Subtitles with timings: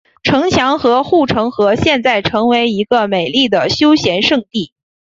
[0.23, 4.73] 城墙和护城河现在成为一个美丽的休闲胜地。